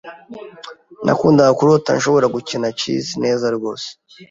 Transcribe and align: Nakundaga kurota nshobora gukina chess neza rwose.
Nakundaga 1.05 1.51
kurota 1.59 1.89
nshobora 1.97 2.27
gukina 2.35 2.67
chess 2.79 3.07
neza 3.23 3.45
rwose. 3.55 3.87